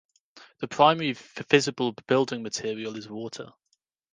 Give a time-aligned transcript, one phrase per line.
[0.61, 3.51] The primary visible building material is water.